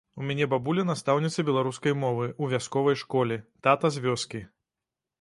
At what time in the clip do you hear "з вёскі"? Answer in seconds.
3.97-4.47